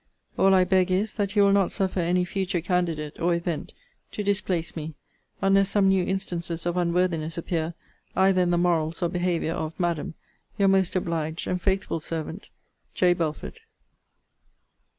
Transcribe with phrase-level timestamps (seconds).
[0.35, 3.71] All I beg is, that you will not suffer any future candidate, or event,
[4.13, 4.95] to displace me;
[5.43, 7.75] unless some new instances of unworthiness appear
[8.15, 10.15] either in the morals or behaviour of, Madam,
[10.57, 12.49] Your most obliged and faithful servant,
[12.95, 13.13] J.
[13.13, 13.59] BELFORD.